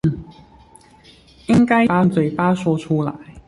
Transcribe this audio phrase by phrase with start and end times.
[1.45, 3.13] 應該用嘴巴說出來